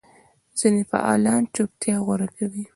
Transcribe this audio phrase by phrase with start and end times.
[0.59, 2.63] ځینې فعالان چوپتیا غوره کوي.